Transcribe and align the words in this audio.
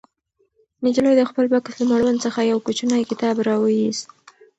نجلۍ 0.83 1.13
د 1.17 1.21
خپل 1.29 1.45
بکس 1.53 1.73
له 1.79 1.85
مړوند 1.91 2.23
څخه 2.25 2.39
یو 2.51 2.57
کوچنی 2.65 3.01
کتاب 3.11 3.35
راوویست. 3.47 4.05